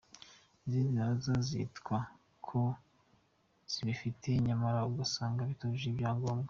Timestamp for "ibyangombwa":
5.91-6.39